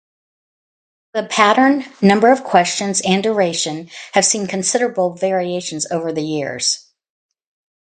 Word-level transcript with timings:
The 1.13 1.27
pattern, 1.27 1.85
number 2.01 2.31
of 2.31 2.43
questions 2.43 3.01
and 3.05 3.21
duration 3.21 3.91
have 4.13 4.25
seen 4.25 4.47
considerable 4.47 5.13
variations 5.13 5.85
over 5.91 6.11
the 6.11 6.23
years. 6.23 6.89